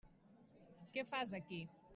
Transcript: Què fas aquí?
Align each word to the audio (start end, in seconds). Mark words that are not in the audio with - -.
Què 0.95 1.05
fas 1.13 1.37
aquí? 1.41 1.65